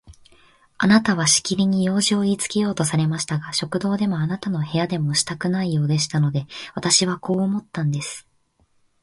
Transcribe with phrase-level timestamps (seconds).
[0.79, 8.27] あなたはしきりに用事をいいつけようとされましたが、食堂でもあなたの部屋でもしたくないようでしたので、私はこう思ったんです。